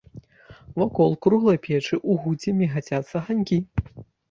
[0.81, 3.63] Вакол круглай печы ў гуце мігацяцца аганькі.